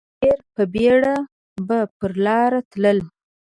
[0.21, 1.15] ډېر په بېړه
[1.67, 2.97] به پر لار تلل.